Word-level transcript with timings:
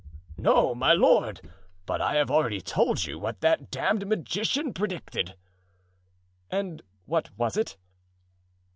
"No, 0.39 0.73
my 0.73 0.93
lord; 0.93 1.47
but 1.85 2.01
I 2.01 2.15
have 2.15 2.31
already 2.31 2.59
told 2.59 3.05
you 3.05 3.19
what 3.19 3.41
that 3.41 3.69
damned 3.69 4.07
magician 4.07 4.73
predicted." 4.73 5.35
"And 6.49 6.81
what 7.05 7.29
was 7.37 7.55
it?" 7.55 7.77